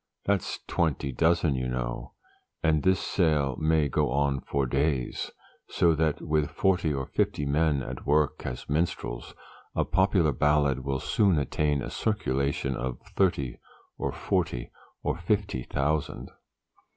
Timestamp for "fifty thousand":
15.19-16.31